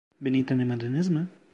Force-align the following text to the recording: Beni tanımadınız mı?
Beni 0.21 0.45
tanımadınız 0.45 1.09
mı? 1.09 1.27